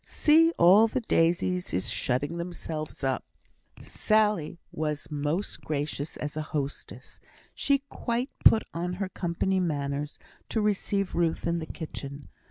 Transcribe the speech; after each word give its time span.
See, 0.03 0.51
all 0.57 0.87
the 0.87 1.01
daisies 1.01 1.75
is 1.75 1.87
shutting 1.91 2.37
themselves 2.39 3.03
up." 3.03 3.23
Sally 3.81 4.57
was 4.71 5.11
most 5.11 5.61
gracious 5.61 6.17
as 6.17 6.35
a 6.35 6.41
hostess. 6.41 7.19
She 7.53 7.83
quite 7.87 8.31
put 8.43 8.63
on 8.73 8.93
her 8.93 9.09
company 9.09 9.59
manners 9.59 10.17
to 10.49 10.59
receive 10.59 11.13
Ruth 11.13 11.45
in 11.45 11.59
the 11.59 11.67
kitchen. 11.67 12.29